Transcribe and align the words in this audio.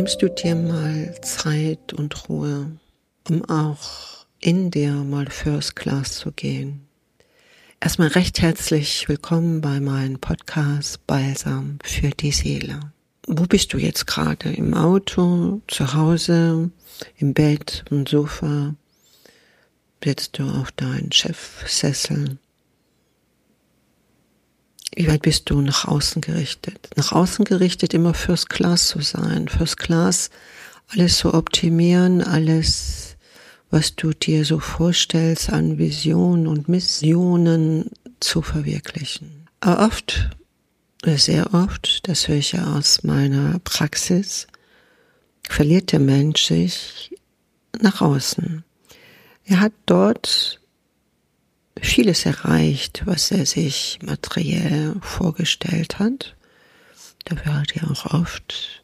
nimmst 0.00 0.22
du 0.22 0.30
dir 0.30 0.54
mal 0.54 1.14
Zeit 1.20 1.92
und 1.92 2.26
Ruhe, 2.26 2.70
um 3.28 3.44
auch 3.50 4.24
in 4.40 4.70
dir 4.70 4.92
mal 4.92 5.26
First 5.26 5.76
Class 5.76 6.14
zu 6.14 6.32
gehen. 6.32 6.88
Erstmal 7.80 8.08
recht 8.08 8.40
herzlich 8.40 9.06
willkommen 9.10 9.60
bei 9.60 9.78
meinem 9.78 10.18
Podcast 10.18 11.06
Balsam 11.06 11.80
für 11.84 12.08
die 12.08 12.32
Seele. 12.32 12.80
Wo 13.26 13.44
bist 13.44 13.74
du 13.74 13.76
jetzt 13.76 14.06
gerade? 14.06 14.50
Im 14.50 14.72
Auto, 14.72 15.60
zu 15.66 15.92
Hause, 15.92 16.70
im 17.18 17.34
Bett, 17.34 17.84
im 17.90 18.06
Sofa? 18.06 18.74
Sitzt 20.02 20.38
du 20.38 20.48
auf 20.48 20.72
deinen 20.72 21.12
Chefsessel? 21.12 22.38
Wie 24.94 25.06
weit 25.08 25.22
bist 25.22 25.48
du 25.50 25.60
nach 25.60 25.84
außen 25.86 26.20
gerichtet? 26.20 26.90
Nach 26.96 27.12
außen 27.12 27.44
gerichtet 27.44 27.94
immer 27.94 28.12
First 28.12 28.50
Class 28.50 28.88
zu 28.88 29.00
sein. 29.00 29.48
First 29.48 29.76
Class, 29.78 30.30
alles 30.88 31.18
zu 31.18 31.32
optimieren, 31.32 32.22
alles, 32.22 33.16
was 33.70 33.94
du 33.94 34.12
dir 34.12 34.44
so 34.44 34.58
vorstellst 34.58 35.50
an 35.50 35.78
Visionen 35.78 36.48
und 36.48 36.68
Missionen 36.68 37.90
zu 38.18 38.42
verwirklichen. 38.42 39.46
Aber 39.60 39.86
oft, 39.86 40.30
sehr 41.04 41.54
oft, 41.54 42.08
das 42.08 42.26
höre 42.26 42.36
ich 42.36 42.52
ja 42.52 42.74
aus 42.74 43.04
meiner 43.04 43.60
Praxis, 43.60 44.48
verliert 45.48 45.92
der 45.92 46.00
Mensch 46.00 46.44
sich 46.44 47.14
nach 47.80 48.00
außen. 48.00 48.64
Er 49.44 49.60
hat 49.60 49.72
dort 49.86 50.59
vieles 51.82 52.26
erreicht, 52.26 53.02
was 53.06 53.30
er 53.30 53.46
sich 53.46 53.98
materiell 54.02 54.96
vorgestellt 55.00 55.98
hat. 55.98 56.36
Dafür 57.24 57.54
hat 57.54 57.76
er 57.76 57.90
auch 57.90 58.06
oft 58.06 58.82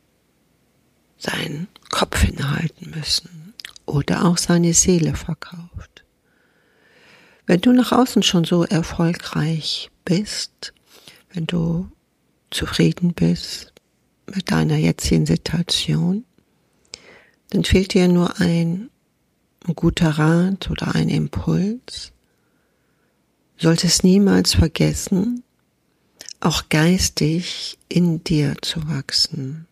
seinen 1.19 1.69
Kopf 1.91 2.21
hinhalten 2.21 2.91
müssen 2.91 3.55
oder 3.87 4.25
auch 4.25 4.39
seine 4.39 4.75
Seele 4.75 5.15
verkauft. 5.15 6.05
Wenn 7.47 7.61
du 7.61 7.73
nach 7.73 7.93
außen 7.93 8.23
schon 8.23 8.45
so 8.45 8.65
erfolgreich 8.65 9.91
bist, 10.05 10.75
wenn 11.33 11.47
du 11.47 11.91
zufrieden 12.51 13.15
bist 13.15 13.73
mit 14.27 14.51
deiner 14.51 14.77
jetzigen 14.77 15.27
Situation, 15.27 16.25
dann 17.51 17.65
fehlt 17.65 17.95
dir 17.95 18.09
nur 18.09 18.41
ein 18.41 18.91
guter 19.75 20.11
Rat 20.11 20.71
oder 20.71 20.95
ein 20.95 21.09
Impuls, 21.09 22.13
solltest 23.59 24.05
niemals 24.05 24.55
vergessen, 24.55 25.43
auch 26.41 26.69
geistig 26.69 27.79
in 27.89 28.23
dir 28.23 28.55
zu 28.61 28.89
wachsen. 28.89 29.67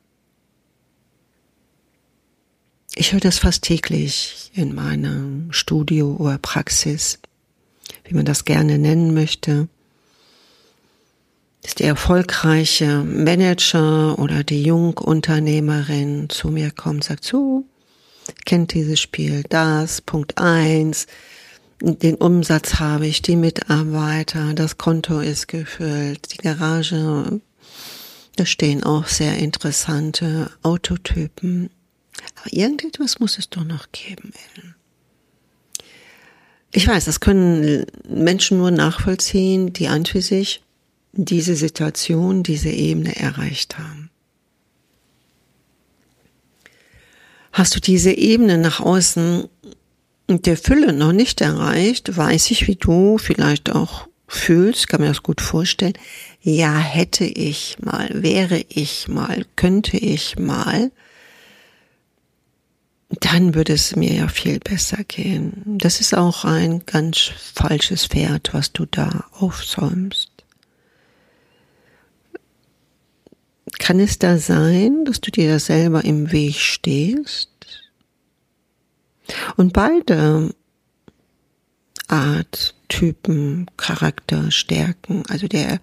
Ich 2.96 3.12
höre 3.12 3.20
das 3.20 3.38
fast 3.38 3.62
täglich 3.62 4.50
in 4.55 4.74
meinem 4.74 5.52
Studio 5.52 6.16
oder 6.18 6.38
Praxis, 6.38 7.18
wie 8.05 8.14
man 8.14 8.24
das 8.24 8.44
gerne 8.44 8.78
nennen 8.78 9.14
möchte, 9.14 9.68
dass 11.62 11.74
der 11.74 11.88
erfolgreiche 11.88 13.02
Manager 13.02 14.18
oder 14.18 14.44
die 14.44 14.62
Jungunternehmerin 14.62 16.28
zu 16.28 16.48
mir 16.48 16.70
kommt, 16.70 17.05
sagt, 17.05 17.24
so, 17.24 17.64
kennt 18.44 18.74
dieses 18.74 19.00
Spiel, 19.00 19.42
das, 19.48 20.00
Punkt 20.00 20.38
eins, 20.38 21.06
den 21.84 22.14
Umsatz 22.14 22.77
habe 22.77 23.06
ich, 23.06 23.20
die 23.20 23.36
Mitarbeiter, 23.36 24.54
das 24.54 24.78
Konto 24.78 25.20
ist 25.20 25.48
gefüllt, 25.48 26.32
die 26.32 26.38
Garage, 26.38 27.40
da 28.36 28.46
stehen 28.46 28.82
auch 28.82 29.06
sehr 29.06 29.36
interessante 29.36 30.50
Autotypen. 30.62 31.68
Aber 32.40 32.52
irgendetwas 32.52 33.20
muss 33.20 33.39
es 33.39 33.50
doch 33.50 33.64
noch 33.64 33.92
geben. 33.92 34.33
Ellen. 34.55 34.74
Ich 36.73 36.89
weiß, 36.89 37.05
das 37.05 37.20
können 37.20 37.84
Menschen 38.08 38.58
nur 38.58 38.70
nachvollziehen, 38.70 39.73
die 39.73 39.89
an 39.89 40.06
für 40.06 40.23
sich 40.23 40.62
diese 41.12 41.55
Situation, 41.55 42.42
diese 42.42 42.70
Ebene 42.70 43.14
erreicht 43.14 43.78
haben. 43.78 44.11
Hast 47.52 47.77
du 47.77 47.80
diese 47.80 48.11
Ebene 48.11 48.58
nach 48.58 48.80
außen 48.80 49.48
der 50.29 50.57
Fülle 50.57 50.92
noch 50.92 51.12
nicht 51.12 51.40
erreicht, 51.40 52.17
weiß 52.17 52.51
ich, 52.51 52.67
wie 52.67 52.77
du 52.77 53.18
vielleicht 53.18 53.70
auch 53.70 54.08
fühlst, 54.27 54.89
kann 54.89 55.01
mir 55.01 55.08
das 55.08 55.23
gut 55.23 55.40
vorstellen. 55.40 55.95
Ja, 56.40 56.77
hätte 56.79 57.24
ich 57.24 57.77
mal, 57.80 58.11
wäre 58.12 58.64
ich 58.68 59.08
mal, 59.08 59.45
könnte 59.57 59.96
ich 59.96 60.39
mal, 60.39 60.90
dann 63.20 63.55
würde 63.55 63.74
es 63.74 63.96
mir 63.96 64.12
ja 64.12 64.29
viel 64.29 64.58
besser 64.58 65.05
gehen. 65.05 65.62
Das 65.64 66.01
ist 66.01 66.17
auch 66.17 66.45
ein 66.45 66.85
ganz 66.86 67.30
falsches 67.55 68.06
Pferd, 68.06 68.52
was 68.52 68.73
du 68.73 68.86
da 68.86 69.24
aufsäumst. 69.33 70.30
Kann 73.79 74.01
es 74.01 74.18
da 74.18 74.39
sein, 74.39 75.05
dass 75.05 75.20
du 75.20 75.30
dir 75.30 75.58
selber 75.58 76.05
im 76.05 76.33
Weg 76.33 76.56
stehst? 76.56 77.51
Und 79.57 79.73
beide 79.73 80.55
Art, 82.08 82.74
Typen, 82.89 83.70
Charakter, 83.77 84.51
Stärken, 84.51 85.24
also 85.29 85.48
der 85.48 85.80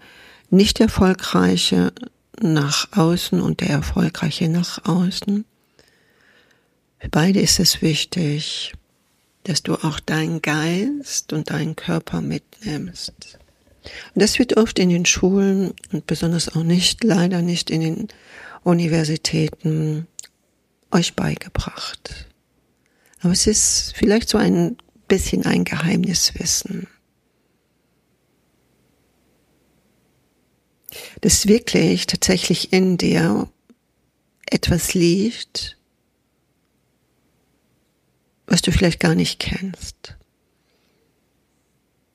nicht 0.50 0.79
erfolgreiche 0.79 1.91
nach 2.40 2.91
außen 2.97 3.41
und 3.41 3.62
der 3.62 3.69
erfolgreiche 3.69 4.50
nach 4.50 4.85
außen. 4.85 5.46
Für 7.00 7.09
beide 7.09 7.40
ist 7.40 7.59
es 7.59 7.81
wichtig, 7.81 8.74
dass 9.44 9.63
du 9.63 9.73
auch 9.75 10.00
deinen 10.00 10.41
Geist 10.41 11.34
und 11.34 11.50
deinen 11.50 11.75
Körper 11.75 12.22
mitnimmst. 12.22 13.40
Und 14.13 14.22
das 14.22 14.38
wird 14.38 14.58
oft 14.58 14.78
in 14.78 14.90
den 14.90 15.06
Schulen 15.06 15.73
und 15.91 16.06
besonders 16.06 16.56
auch 16.56 16.63
nicht, 16.63 17.03
leider 17.03 17.41
nicht 17.41 17.72
in 17.72 17.81
den 17.81 18.08
Universitäten 18.63 20.08
euch 20.91 21.16
beigebracht. 21.16 22.28
Aber 23.22 23.34
es 23.34 23.48
ist 23.48 23.94
vielleicht 23.96 24.30
so 24.30 24.38
ein 24.38 24.78
bisschen 25.08 25.46
ein 25.46 25.64
Geheimniswissen. 25.64 26.88
Dass 31.22 31.48
wirklich 31.48 32.08
tatsächlich 32.08 32.74
in 32.74 32.98
dir 32.98 33.48
etwas 34.48 34.94
liegt, 34.94 35.78
was 38.48 38.62
du 38.62 38.72
vielleicht 38.72 39.00
gar 39.00 39.16
nicht 39.16 39.40
kennst. 39.40 40.18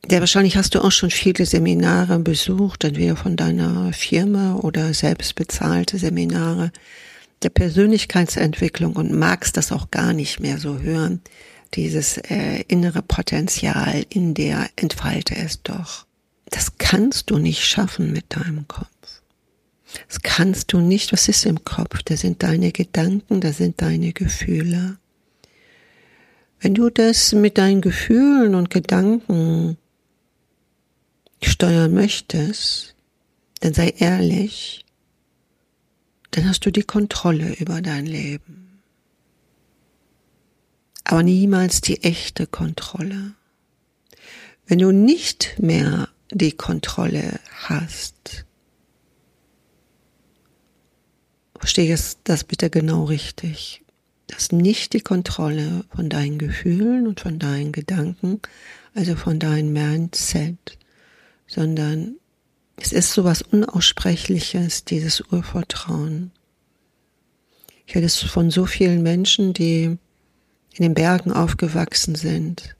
Ja, 0.08 0.20
wahrscheinlich 0.20 0.56
hast 0.56 0.74
du 0.74 0.84
auch 0.84 0.92
schon 0.92 1.10
viele 1.10 1.46
Seminare 1.46 2.18
besucht, 2.18 2.84
entweder 2.84 3.16
von 3.16 3.36
deiner 3.36 3.92
Firma 3.92 4.54
oder 4.56 4.94
selbst 4.94 5.34
bezahlte 5.34 5.98
Seminare, 5.98 6.70
der 7.42 7.50
Persönlichkeitsentwicklung 7.50 8.96
und 8.96 9.12
magst 9.12 9.56
das 9.56 9.72
auch 9.72 9.90
gar 9.90 10.12
nicht 10.12 10.40
mehr 10.40 10.58
so 10.58 10.78
hören. 10.80 11.20
Dieses 11.74 12.16
äh, 12.18 12.64
innere 12.68 13.02
Potenzial 13.02 14.06
in 14.08 14.34
der 14.34 14.68
entfalte 14.76 15.36
es 15.36 15.62
doch. 15.62 16.06
Das 16.50 16.78
kannst 16.78 17.30
du 17.30 17.38
nicht 17.38 17.64
schaffen 17.64 18.12
mit 18.12 18.36
deinem 18.36 18.66
Kopf. 18.68 18.86
Das 20.08 20.22
kannst 20.22 20.72
du 20.72 20.80
nicht. 20.80 21.12
Was 21.12 21.28
ist 21.28 21.44
im 21.46 21.64
Kopf? 21.64 22.02
Da 22.04 22.16
sind 22.16 22.42
deine 22.42 22.72
Gedanken, 22.72 23.40
da 23.40 23.52
sind 23.52 23.80
deine 23.82 24.12
Gefühle. 24.12 24.98
Wenn 26.60 26.74
du 26.74 26.90
das 26.90 27.32
mit 27.32 27.58
deinen 27.58 27.80
Gefühlen 27.80 28.54
und 28.54 28.70
Gedanken 28.70 29.76
steuern 31.42 31.92
möchtest, 31.92 32.94
dann 33.60 33.74
sei 33.74 33.94
ehrlich 33.98 34.85
dann 36.36 36.46
hast 36.46 36.66
du 36.66 36.70
die 36.70 36.82
Kontrolle 36.82 37.54
über 37.54 37.80
dein 37.80 38.04
Leben. 38.04 38.82
Aber 41.04 41.22
niemals 41.22 41.80
die 41.80 42.02
echte 42.02 42.46
Kontrolle. 42.46 43.32
Wenn 44.66 44.80
du 44.80 44.92
nicht 44.92 45.54
mehr 45.58 46.10
die 46.30 46.52
Kontrolle 46.52 47.40
hast, 47.68 48.44
verstehe 51.58 51.96
das 52.24 52.44
bitte 52.44 52.68
genau 52.68 53.04
richtig. 53.04 53.82
Das 54.26 54.52
nicht 54.52 54.92
die 54.92 55.00
Kontrolle 55.00 55.86
von 55.94 56.10
deinen 56.10 56.36
Gefühlen 56.36 57.06
und 57.06 57.20
von 57.20 57.38
deinen 57.38 57.72
Gedanken, 57.72 58.42
also 58.94 59.16
von 59.16 59.38
deinem 59.38 59.72
Mindset, 59.72 60.76
sondern 61.46 62.16
es 62.76 62.92
ist 62.92 63.12
so 63.12 63.24
was 63.24 63.42
Unaussprechliches, 63.42 64.84
dieses 64.84 65.20
Urvertrauen. 65.32 66.30
Ich 67.86 67.94
höre 67.94 68.02
das 68.02 68.16
von 68.22 68.50
so 68.50 68.66
vielen 68.66 69.02
Menschen, 69.02 69.52
die 69.52 69.84
in 70.74 70.82
den 70.82 70.94
Bergen 70.94 71.32
aufgewachsen 71.32 72.14
sind, 72.14 72.76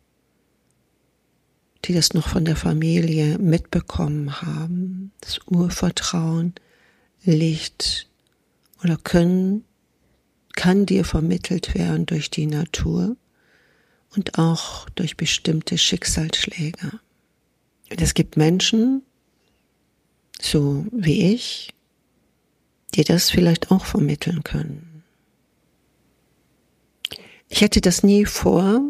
die 1.85 1.95
das 1.95 2.13
noch 2.13 2.29
von 2.29 2.45
der 2.45 2.57
Familie 2.57 3.39
mitbekommen 3.39 4.43
haben. 4.43 5.13
Das 5.21 5.39
Urvertrauen 5.47 6.55
liegt 7.23 8.09
oder 8.83 8.97
können 8.97 9.65
kann 10.57 10.87
dir 10.87 11.05
vermittelt 11.05 11.75
werden 11.75 12.07
durch 12.07 12.31
die 12.31 12.47
Natur 12.47 13.17
und 14.17 14.39
auch 14.39 14.89
durch 14.91 15.17
bestimmte 15.17 15.79
Schicksalsschläge. 15.79 16.99
Und 17.91 18.01
es 18.01 18.15
gibt 18.15 18.37
Menschen, 18.37 19.03
so 20.41 20.87
wie 20.93 21.35
ich, 21.35 21.75
die 22.95 23.05
das 23.05 23.31
vielleicht 23.31 23.71
auch 23.71 23.85
vermitteln 23.85 24.43
können. 24.43 25.05
Ich 27.49 27.61
hätte 27.61 27.81
das 27.81 28.03
nie 28.03 28.25
vor, 28.25 28.81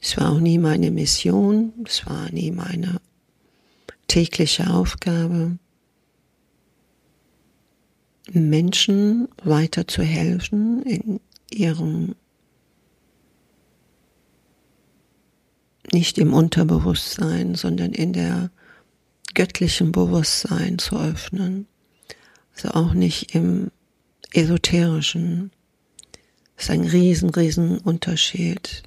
es 0.00 0.16
war 0.16 0.32
auch 0.32 0.40
nie 0.40 0.58
meine 0.58 0.90
Mission, 0.90 1.72
es 1.84 2.06
war 2.06 2.30
nie 2.30 2.50
meine 2.50 3.00
tägliche 4.06 4.70
Aufgabe, 4.70 5.58
Menschen 8.32 9.28
weiter 9.42 9.86
zu 9.86 10.02
helfen 10.02 10.82
in 10.82 11.20
ihrem 11.50 12.14
nicht 15.92 16.18
im 16.18 16.34
Unterbewusstsein, 16.34 17.54
sondern 17.54 17.92
in 17.92 18.12
der 18.12 18.50
göttlichen 19.34 19.92
Bewusstsein 19.92 20.78
zu 20.78 20.98
öffnen. 20.98 21.66
Also 22.54 22.70
auch 22.70 22.94
nicht 22.94 23.34
im 23.34 23.70
esoterischen. 24.32 25.50
Das 26.56 26.66
ist 26.66 26.70
ein 26.70 26.84
riesen, 26.84 27.30
riesen 27.30 27.78
Unterschied, 27.78 28.82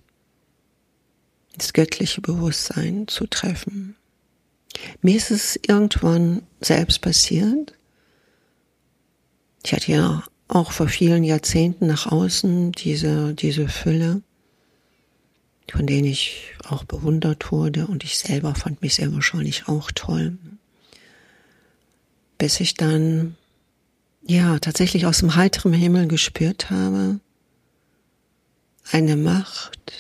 das 1.56 1.74
göttliche 1.74 2.22
Bewusstsein 2.22 3.08
zu 3.08 3.28
treffen. 3.28 3.96
Mir 5.02 5.18
ist 5.18 5.32
es 5.32 5.60
irgendwann 5.68 6.44
selbst 6.62 7.02
passiert. 7.02 7.74
Ich 9.64 9.74
hatte 9.74 9.92
ja 9.92 10.24
auch 10.48 10.72
vor 10.72 10.88
vielen 10.88 11.24
Jahrzehnten 11.24 11.88
nach 11.88 12.08
außen 12.08 12.72
diese, 12.72 13.34
diese 13.36 13.68
Fülle 13.68 14.22
von 15.74 15.88
denen 15.88 16.06
ich 16.06 16.54
auch 16.68 16.84
bewundert 16.84 17.52
wurde. 17.52 17.88
Und 17.88 18.04
ich 18.04 18.18
selber 18.18 18.56
fand 18.56 18.82
mich 18.82 18.96
sehr 18.96 19.14
wahrscheinlich 19.14 19.68
auch 19.68 19.92
toll. 19.92 20.38
Bis 22.38 22.60
ich 22.60 22.76
dann, 22.76 23.36
ja, 24.26 24.60
tatsächlich 24.60 25.06
aus 25.06 25.20
dem 25.20 25.36
heiteren 25.36 25.74
Himmel 25.74 26.08
gespürt 26.08 26.70
habe, 26.70 27.20
eine 28.92 29.16
Macht, 29.16 29.94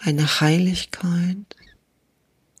eine 0.00 0.40
Heiligkeit, 0.40 1.36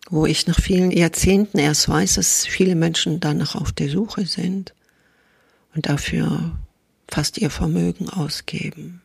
wo 0.08 0.26
ich 0.26 0.46
nach 0.46 0.60
vielen 0.60 0.90
Jahrzehnten 0.90 1.58
erst 1.58 1.88
weiß, 1.88 2.14
dass 2.14 2.46
viele 2.46 2.74
Menschen 2.74 3.20
danach 3.20 3.54
auf 3.54 3.72
der 3.72 3.90
Suche 3.90 4.26
sind 4.26 4.74
und 5.74 5.88
dafür 5.88 6.58
fast 7.08 7.38
ihr 7.38 7.50
Vermögen 7.50 8.08
ausgeben 8.08 9.02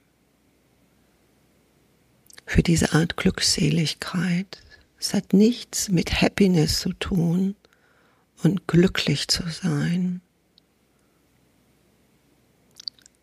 für 2.51 2.63
diese 2.63 2.91
Art 2.91 3.15
Glückseligkeit. 3.15 4.61
Es 4.99 5.13
hat 5.13 5.31
nichts 5.31 5.87
mit 5.87 6.21
Happiness 6.21 6.81
zu 6.81 6.91
tun 6.91 7.55
und 8.43 8.67
glücklich 8.67 9.29
zu 9.29 9.43
sein. 9.49 10.19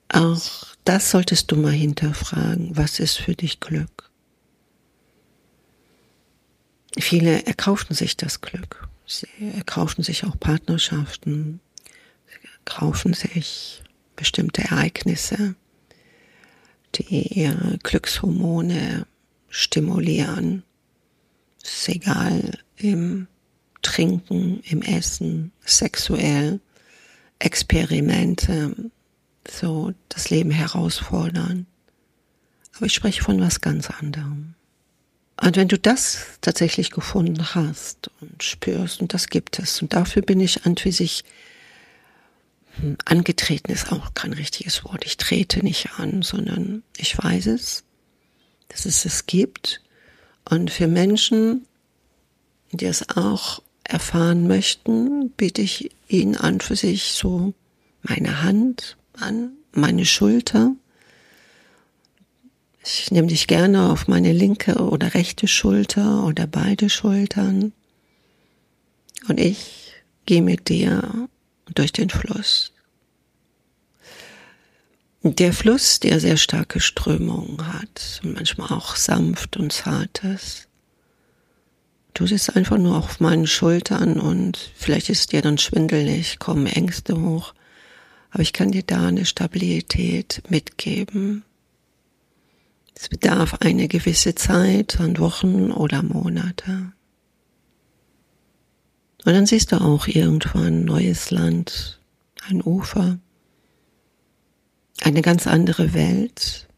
Auch 0.08 0.68
das 0.84 1.10
solltest 1.10 1.52
du 1.52 1.56
mal 1.56 1.72
hinterfragen. 1.72 2.74
Was 2.74 3.00
ist 3.00 3.18
für 3.18 3.34
dich 3.34 3.60
Glück? 3.60 4.10
Viele 6.98 7.44
erkaufen 7.44 7.94
sich 7.94 8.16
das 8.16 8.40
Glück. 8.40 8.88
Sie 9.06 9.28
erkaufen 9.54 10.02
sich 10.02 10.24
auch 10.24 10.40
Partnerschaften, 10.40 11.60
sie 12.26 12.48
erkaufen 12.64 13.12
sich 13.12 13.82
bestimmte 14.16 14.62
Ereignisse, 14.62 15.54
die 16.94 17.40
ihre 17.40 17.76
Glückshormone 17.82 19.06
stimulieren. 19.48 20.62
Ist 21.62 21.88
egal 21.88 22.58
im 22.76 23.26
Trinken, 23.82 24.60
im 24.64 24.82
Essen, 24.82 25.52
sexuell, 25.64 26.60
Experimente, 27.38 28.74
so 29.48 29.92
das 30.08 30.30
Leben 30.30 30.50
herausfordern. 30.50 31.66
Aber 32.76 32.86
ich 32.86 32.94
spreche 32.94 33.22
von 33.22 33.40
was 33.40 33.60
ganz 33.60 33.90
anderem. 33.90 34.54
Und 35.40 35.56
wenn 35.56 35.68
du 35.68 35.78
das 35.78 36.26
tatsächlich 36.40 36.90
gefunden 36.90 37.54
hast 37.54 38.10
und 38.20 38.42
spürst, 38.42 39.00
und 39.00 39.14
das 39.14 39.28
gibt 39.28 39.58
es, 39.58 39.80
und 39.80 39.92
dafür 39.92 40.22
bin 40.22 40.40
ich 40.40 40.66
an 40.66 40.76
für 40.76 40.90
sich 40.90 41.24
hm, 42.80 42.98
angetreten, 43.04 43.70
ist 43.70 43.92
auch 43.92 44.14
kein 44.14 44.32
richtiges 44.32 44.84
Wort. 44.84 45.04
Ich 45.04 45.16
trete 45.16 45.62
nicht 45.62 45.90
an, 45.98 46.22
sondern 46.22 46.82
ich 46.96 47.16
weiß 47.16 47.46
es 47.46 47.84
dass 48.68 48.84
es 48.86 49.04
es 49.04 49.26
gibt. 49.26 49.80
Und 50.48 50.70
für 50.70 50.86
Menschen, 50.88 51.66
die 52.72 52.86
es 52.86 53.08
auch 53.16 53.62
erfahren 53.84 54.46
möchten, 54.46 55.30
biete 55.30 55.62
ich 55.62 55.90
ihnen 56.08 56.36
an 56.36 56.60
für 56.60 56.76
sich 56.76 57.12
so 57.12 57.54
meine 58.02 58.42
Hand 58.42 58.96
an, 59.14 59.52
meine 59.72 60.04
Schulter. 60.04 60.72
Ich 62.84 63.10
nehme 63.10 63.28
dich 63.28 63.46
gerne 63.46 63.90
auf 63.90 64.08
meine 64.08 64.32
linke 64.32 64.76
oder 64.76 65.14
rechte 65.14 65.46
Schulter 65.48 66.24
oder 66.24 66.46
beide 66.46 66.88
Schultern. 66.88 67.72
Und 69.28 69.40
ich 69.40 69.92
gehe 70.26 70.42
mit 70.42 70.68
dir 70.68 71.28
durch 71.74 71.92
den 71.92 72.10
Fluss. 72.10 72.72
Der 75.22 75.52
Fluss, 75.52 75.98
der 75.98 76.20
sehr 76.20 76.36
starke 76.36 76.78
Strömungen 76.78 77.72
hat, 77.72 78.20
manchmal 78.22 78.70
auch 78.70 78.94
sanft 78.94 79.56
und 79.56 79.72
zartes. 79.72 80.68
Du 82.14 82.24
sitzt 82.28 82.54
einfach 82.54 82.78
nur 82.78 82.96
auf 82.96 83.18
meinen 83.18 83.48
Schultern 83.48 84.20
und 84.20 84.70
vielleicht 84.76 85.08
ist 85.08 85.32
dir 85.32 85.42
dann 85.42 85.58
schwindelig, 85.58 86.38
kommen 86.38 86.68
Ängste 86.68 87.20
hoch, 87.20 87.52
aber 88.30 88.42
ich 88.42 88.52
kann 88.52 88.70
dir 88.70 88.84
da 88.84 89.08
eine 89.08 89.24
Stabilität 89.24 90.42
mitgeben. 90.48 91.42
Es 92.94 93.08
bedarf 93.08 93.54
eine 93.60 93.88
gewisse 93.88 94.36
Zeit, 94.36 95.00
an 95.00 95.18
Wochen 95.18 95.72
oder 95.72 96.04
Monate. 96.04 96.92
Und 99.24 99.32
dann 99.32 99.46
siehst 99.46 99.72
du 99.72 99.80
auch 99.80 100.06
irgendwann 100.06 100.84
neues 100.84 101.32
Land, 101.32 102.00
ein 102.48 102.62
Ufer 102.62 103.18
eine 105.02 105.22
ganz 105.22 105.46
andere 105.46 105.94
Welt, 105.94 106.68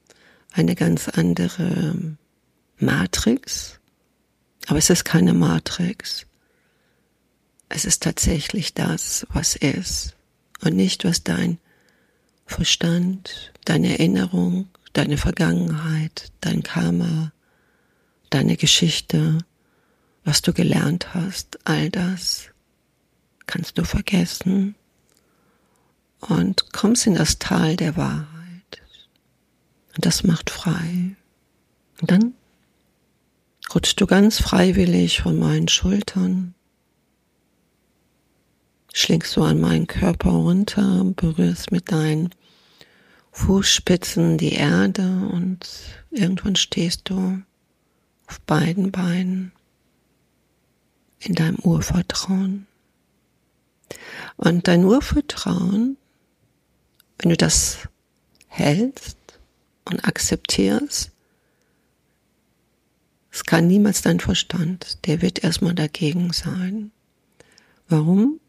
eine 0.52 0.74
ganz 0.74 1.08
andere 1.08 2.16
Matrix. 2.78 3.78
Aber 4.66 4.78
es 4.78 4.90
ist 4.90 5.04
keine 5.04 5.32
Matrix. 5.32 6.26
Es 7.68 7.84
ist 7.84 8.02
tatsächlich 8.02 8.74
das, 8.74 9.26
was 9.32 9.56
ist 9.56 10.16
und 10.60 10.76
nicht, 10.76 11.04
was 11.04 11.22
dein 11.22 11.58
Verstand, 12.46 13.52
deine 13.64 13.90
Erinnerung, 13.90 14.68
deine 14.92 15.16
Vergangenheit, 15.16 16.32
dein 16.40 16.62
Karma, 16.62 17.32
deine 18.28 18.56
Geschichte, 18.56 19.38
was 20.24 20.42
du 20.42 20.52
gelernt 20.52 21.14
hast, 21.14 21.58
all 21.64 21.90
das 21.90 22.46
kannst 23.46 23.78
du 23.78 23.84
vergessen 23.84 24.74
und 26.20 26.72
kommst 26.72 27.06
in 27.06 27.14
das 27.14 27.38
Tal 27.38 27.76
der 27.76 27.96
Wahrheit. 27.96 28.82
Und 29.94 30.06
das 30.06 30.22
macht 30.22 30.50
frei. 30.50 31.16
Und 32.00 32.10
dann 32.10 32.34
rutschst 33.74 34.00
du 34.00 34.06
ganz 34.06 34.40
freiwillig 34.40 35.20
von 35.20 35.38
meinen 35.38 35.68
Schultern, 35.68 36.54
schlingst 38.92 39.36
du 39.36 39.42
an 39.42 39.60
meinen 39.60 39.86
Körper 39.86 40.30
runter, 40.30 41.04
berührst 41.16 41.70
mit 41.70 41.92
deinen 41.92 42.30
Fußspitzen 43.32 44.38
die 44.38 44.54
Erde 44.54 45.28
und 45.32 45.68
irgendwann 46.10 46.56
stehst 46.56 47.08
du 47.08 47.40
auf 48.26 48.40
beiden 48.40 48.90
Beinen 48.90 49.52
in 51.20 51.34
deinem 51.34 51.58
Urvertrauen. 51.58 52.66
Und 54.36 54.68
dein 54.68 54.84
Urvertrauen 54.84 55.96
wenn 57.20 57.30
du 57.30 57.36
das 57.36 57.78
hältst 58.48 59.18
und 59.84 60.06
akzeptierst, 60.06 61.10
es 63.30 63.44
kann 63.44 63.68
niemals 63.68 64.02
dein 64.02 64.20
Verstand, 64.20 65.06
der 65.06 65.22
wird 65.22 65.44
erstmal 65.44 65.74
dagegen 65.74 66.32
sein. 66.32 66.90
Warum? 67.88 68.40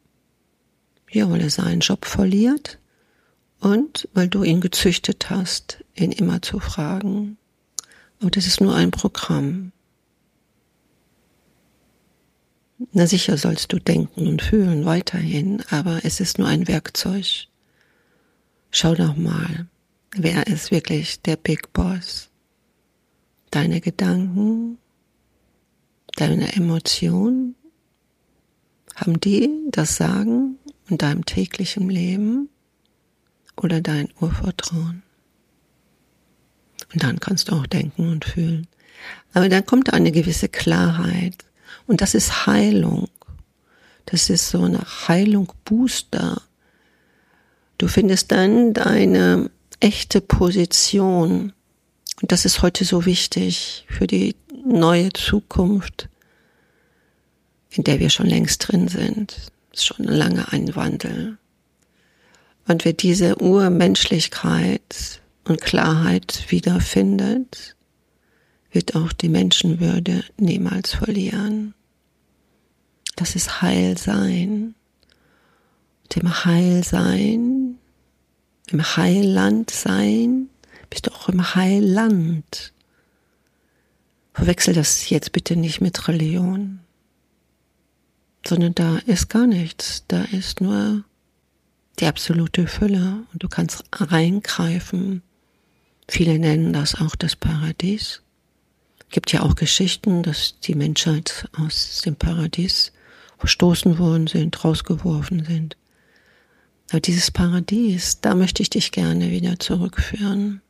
Ja, 1.11 1.29
weil 1.29 1.41
er 1.41 1.49
seinen 1.49 1.81
Job 1.81 2.05
verliert 2.05 2.79
und 3.59 4.07
weil 4.13 4.27
du 4.27 4.43
ihn 4.43 4.61
gezüchtet 4.61 5.29
hast, 5.29 5.83
ihn 5.93 6.11
immer 6.11 6.41
zu 6.41 6.59
fragen. 6.59 7.37
Aber 8.21 8.31
das 8.31 8.47
ist 8.47 8.61
nur 8.61 8.73
ein 8.73 8.91
Programm. 8.91 9.71
Na 12.93 13.05
sicher 13.05 13.37
sollst 13.37 13.73
du 13.73 13.79
denken 13.79 14.27
und 14.27 14.41
fühlen 14.41 14.85
weiterhin, 14.85 15.61
aber 15.69 15.99
es 16.03 16.19
ist 16.19 16.39
nur 16.39 16.47
ein 16.47 16.67
Werkzeug. 16.67 17.47
Schau 18.71 18.95
doch 18.95 19.15
mal, 19.15 19.67
Wer 20.13 20.47
ist 20.47 20.71
wirklich 20.71 21.21
der 21.21 21.37
Big 21.37 21.71
Boss? 21.71 22.29
Deine 23.49 23.79
Gedanken, 23.79 24.77
deine 26.17 26.53
Emotionen, 26.53 27.55
haben 28.93 29.21
die 29.21 29.49
das 29.69 29.95
Sagen 29.95 30.57
in 30.89 30.97
deinem 30.97 31.25
täglichen 31.25 31.89
Leben 31.89 32.49
oder 33.55 33.79
dein 33.79 34.09
Urvertrauen? 34.19 35.01
Und 36.93 37.03
dann 37.03 37.21
kannst 37.21 37.49
du 37.49 37.53
auch 37.55 37.67
denken 37.67 38.09
und 38.09 38.25
fühlen. 38.25 38.67
Aber 39.31 39.47
dann 39.47 39.65
kommt 39.65 39.93
eine 39.93 40.11
gewisse 40.11 40.49
Klarheit. 40.49 41.45
Und 41.87 42.01
das 42.01 42.15
ist 42.15 42.45
Heilung. 42.47 43.07
Das 44.05 44.29
ist 44.29 44.49
so 44.49 44.63
eine 44.63 44.81
Heilung 45.07 45.53
Booster. 45.63 46.41
Du 47.81 47.87
findest 47.87 48.31
dann 48.31 48.75
deine 48.75 49.49
echte 49.79 50.21
Position. 50.21 51.51
Und 52.21 52.31
das 52.31 52.45
ist 52.45 52.61
heute 52.61 52.85
so 52.85 53.07
wichtig 53.07 53.87
für 53.89 54.05
die 54.05 54.35
neue 54.63 55.11
Zukunft, 55.13 56.07
in 57.71 57.83
der 57.83 57.99
wir 57.99 58.11
schon 58.11 58.27
längst 58.27 58.67
drin 58.67 58.87
sind. 58.87 59.31
Das 59.71 59.79
ist 59.79 59.85
schon 59.85 60.05
lange 60.05 60.51
ein 60.51 60.75
Wandel. 60.75 61.39
Und 62.67 62.85
wer 62.85 62.93
diese 62.93 63.41
Urmenschlichkeit 63.41 65.19
und 65.45 65.59
Klarheit 65.59 66.45
wiederfindet, 66.49 67.75
wird 68.69 68.95
auch 68.95 69.11
die 69.11 69.29
Menschenwürde 69.29 70.23
niemals 70.37 70.93
verlieren. 70.93 71.73
Das 73.15 73.35
ist 73.35 73.63
Heilsein. 73.63 74.75
Im 76.21 76.45
Heilsein, 76.45 77.50
im 78.73 78.81
Heilland 78.81 79.69
sein, 79.69 80.49
bist 80.89 81.07
du 81.07 81.11
auch 81.11 81.29
im 81.29 81.55
Heilland. 81.55 82.73
Verwechsel 84.33 84.73
das 84.73 85.09
jetzt 85.09 85.31
bitte 85.31 85.55
nicht 85.55 85.81
mit 85.81 86.07
Religion, 86.07 86.79
sondern 88.45 88.73
da 88.75 88.97
ist 89.05 89.29
gar 89.29 89.47
nichts. 89.47 90.03
Da 90.07 90.23
ist 90.23 90.61
nur 90.61 91.03
die 91.99 92.05
absolute 92.05 92.67
Fülle 92.67 93.23
und 93.33 93.43
du 93.43 93.49
kannst 93.49 93.83
reingreifen. 93.91 95.21
Viele 96.07 96.39
nennen 96.39 96.73
das 96.73 96.95
auch 96.95 97.15
das 97.15 97.35
Paradies. 97.35 98.21
Gibt 99.09 99.33
ja 99.33 99.41
auch 99.41 99.55
Geschichten, 99.55 100.23
dass 100.23 100.59
die 100.61 100.75
Menschheit 100.75 101.49
aus 101.57 102.01
dem 102.05 102.15
Paradies 102.15 102.93
verstoßen 103.37 103.97
worden 103.97 104.27
sind, 104.27 104.63
rausgeworfen 104.63 105.43
sind. 105.43 105.75
Aber 106.91 106.99
dieses 106.99 107.31
Paradies, 107.31 108.19
da 108.19 108.35
möchte 108.35 108.61
ich 108.61 108.69
dich 108.69 108.91
gerne 108.91 109.31
wieder 109.31 109.57
zurückführen. 109.59 110.61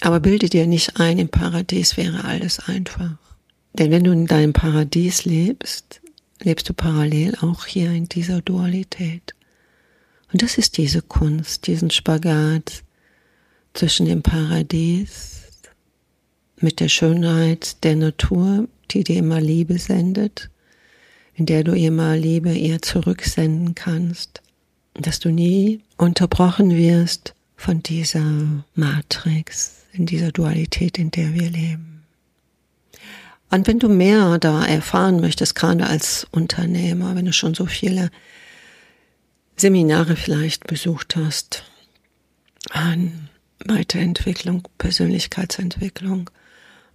Aber 0.00 0.18
bilde 0.18 0.48
dir 0.48 0.66
nicht 0.66 0.98
ein, 0.98 1.18
im 1.18 1.28
Paradies 1.28 1.96
wäre 1.96 2.24
alles 2.24 2.58
einfach. 2.58 3.16
Denn 3.72 3.92
wenn 3.92 4.02
du 4.02 4.10
in 4.10 4.26
deinem 4.26 4.52
Paradies 4.52 5.24
lebst, 5.24 6.00
lebst 6.40 6.68
du 6.68 6.74
parallel 6.74 7.36
auch 7.40 7.66
hier 7.66 7.92
in 7.92 8.08
dieser 8.08 8.40
Dualität. 8.40 9.36
Und 10.32 10.42
das 10.42 10.58
ist 10.58 10.76
diese 10.76 11.02
Kunst, 11.02 11.68
diesen 11.68 11.90
Spagat 11.90 12.82
zwischen 13.74 14.06
dem 14.06 14.22
Paradies 14.22 15.42
mit 16.56 16.80
der 16.80 16.88
Schönheit 16.88 17.84
der 17.84 17.94
Natur, 17.94 18.66
die 18.90 19.04
dir 19.04 19.18
immer 19.18 19.40
Liebe 19.40 19.78
sendet, 19.78 20.50
in 21.34 21.46
der 21.46 21.62
du 21.62 21.74
immer 21.74 22.16
Liebe 22.16 22.52
ihr 22.52 22.82
zurücksenden 22.82 23.76
kannst, 23.76 24.42
dass 24.98 25.20
du 25.20 25.30
nie 25.30 25.80
unterbrochen 25.96 26.76
wirst 26.76 27.34
von 27.56 27.82
dieser 27.82 28.64
Matrix, 28.74 29.84
in 29.92 30.06
dieser 30.06 30.32
Dualität, 30.32 30.98
in 30.98 31.10
der 31.10 31.34
wir 31.34 31.50
leben. 31.50 32.04
Und 33.50 33.66
wenn 33.66 33.78
du 33.78 33.88
mehr 33.88 34.38
da 34.38 34.64
erfahren 34.64 35.20
möchtest, 35.20 35.54
gerade 35.54 35.86
als 35.86 36.26
Unternehmer, 36.30 37.16
wenn 37.16 37.24
du 37.24 37.32
schon 37.32 37.54
so 37.54 37.66
viele 37.66 38.10
Seminare 39.56 40.16
vielleicht 40.16 40.66
besucht 40.66 41.16
hast, 41.16 41.64
an 42.70 43.28
Weiterentwicklung, 43.64 44.68
Persönlichkeitsentwicklung 44.78 46.30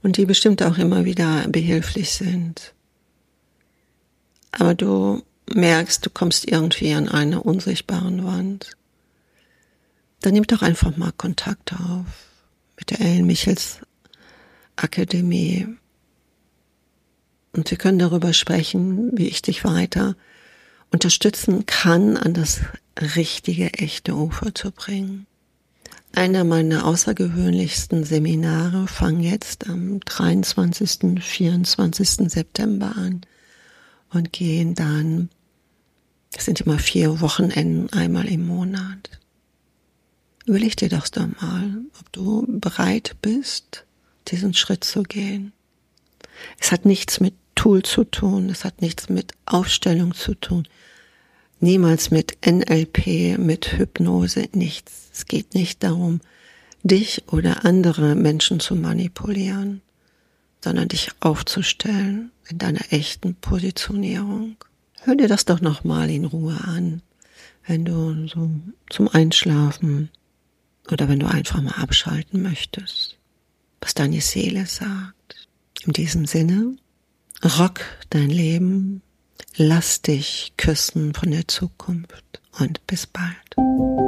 und 0.01 0.17
die 0.17 0.25
bestimmt 0.25 0.61
auch 0.61 0.77
immer 0.77 1.05
wieder 1.05 1.47
behilflich 1.47 2.11
sind. 2.11 2.73
Aber 4.51 4.75
du 4.75 5.23
merkst, 5.51 6.05
du 6.05 6.09
kommst 6.09 6.47
irgendwie 6.47 6.93
an 6.93 7.09
eine 7.09 7.41
unsichtbaren 7.41 8.23
Wand. 8.25 8.71
Dann 10.21 10.33
nimm 10.33 10.47
doch 10.47 10.61
einfach 10.61 10.95
mal 10.95 11.11
Kontakt 11.11 11.73
auf 11.73 12.05
mit 12.77 12.91
der 12.91 13.01
Ellen 13.01 13.25
Michels 13.25 13.79
Akademie. 14.75 15.67
Und 17.51 17.69
wir 17.69 17.77
können 17.77 17.99
darüber 17.99 18.33
sprechen, 18.33 19.15
wie 19.17 19.27
ich 19.27 19.41
dich 19.41 19.63
weiter 19.63 20.15
unterstützen 20.91 21.65
kann, 21.65 22.17
an 22.17 22.33
das 22.33 22.61
richtige, 23.15 23.73
echte 23.73 24.15
Ufer 24.15 24.55
zu 24.55 24.71
bringen. 24.71 25.27
Einer 26.15 26.43
meiner 26.43 26.85
außergewöhnlichsten 26.85 28.03
Seminare 28.03 28.87
fangen 28.87 29.21
jetzt 29.21 29.67
am 29.67 29.99
23. 29.99 31.19
24. 31.19 32.31
September 32.31 32.93
an 32.95 33.21
und 34.11 34.31
gehen 34.31 34.75
dann, 34.75 35.29
das 36.33 36.45
sind 36.45 36.61
immer 36.61 36.79
vier 36.79 37.21
Wochenenden, 37.21 37.91
einmal 37.93 38.27
im 38.27 38.45
Monat. 38.45 39.09
Überleg 40.45 40.75
dir 40.75 40.89
doch 40.89 41.07
da 41.07 41.27
mal, 41.41 41.85
ob 41.99 42.11
du 42.11 42.45
bereit 42.47 43.15
bist, 43.21 43.85
diesen 44.27 44.53
Schritt 44.53 44.83
zu 44.83 45.03
gehen. 45.03 45.53
Es 46.59 46.71
hat 46.71 46.85
nichts 46.85 47.19
mit 47.19 47.35
Tool 47.55 47.83
zu 47.83 48.03
tun, 48.03 48.49
es 48.49 48.65
hat 48.65 48.81
nichts 48.81 49.09
mit 49.09 49.33
Aufstellung 49.45 50.13
zu 50.13 50.33
tun, 50.33 50.67
niemals 51.59 52.11
mit 52.11 52.37
NLP, 52.45 53.37
mit 53.37 53.77
Hypnose, 53.77 54.49
nichts. 54.53 55.09
Es 55.13 55.27
geht 55.27 55.53
nicht 55.53 55.83
darum, 55.83 56.19
dich 56.81 57.23
oder 57.27 57.63
andere 57.63 58.15
Menschen 58.15 58.59
zu 58.59 58.75
manipulieren, 58.75 59.81
sondern 60.61 60.89
dich 60.89 61.11
aufzustellen 61.19 62.31
in 62.49 62.57
deiner 62.57 62.91
echten 62.91 63.35
Positionierung. 63.35 64.57
Hör 65.03 65.15
dir 65.15 65.27
das 65.27 65.45
doch 65.45 65.61
nochmal 65.61 66.09
in 66.09 66.25
Ruhe 66.25 66.57
an, 66.63 67.01
wenn 67.65 67.85
du 67.85 68.27
so 68.27 68.49
zum 68.89 69.07
Einschlafen 69.07 70.09
oder 70.91 71.07
wenn 71.09 71.19
du 71.19 71.27
einfach 71.27 71.61
mal 71.61 71.75
abschalten 71.75 72.41
möchtest, 72.41 73.17
was 73.81 73.93
deine 73.93 74.21
Seele 74.21 74.65
sagt. 74.65 75.47
In 75.85 75.93
diesem 75.93 76.25
Sinne, 76.25 76.77
rock 77.43 77.81
dein 78.09 78.29
Leben, 78.29 79.01
Lass 79.55 80.01
dich 80.01 80.53
küssen 80.57 81.13
von 81.13 81.29
der 81.29 81.47
Zukunft 81.47 82.41
und 82.57 82.85
bis 82.87 83.05
bald. 83.05 84.02